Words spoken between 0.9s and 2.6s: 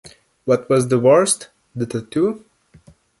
worst? The tattoo?